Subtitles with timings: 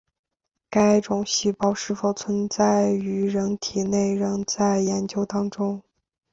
[0.67, 5.79] 该种细胞是否存在于人体内仍在研究当中。